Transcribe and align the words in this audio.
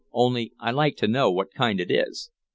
Only 0.13 0.53
I 0.59 0.71
like 0.71 0.97
to 0.97 1.07
know 1.07 1.29
what 1.29 1.51
kind 1.53 1.79
it 1.79 1.91
is." 1.91 2.31